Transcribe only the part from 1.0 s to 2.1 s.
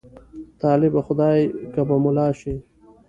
خدای که به